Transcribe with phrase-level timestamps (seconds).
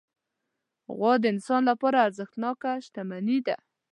[0.95, 3.57] غوا د انسان لپاره ارزښتناکه شتمني ده.